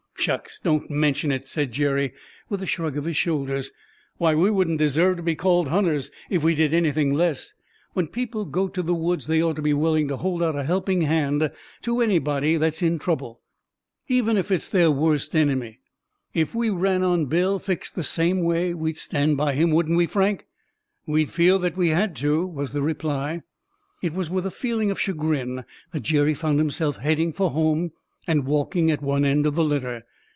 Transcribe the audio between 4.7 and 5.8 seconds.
deserve to be called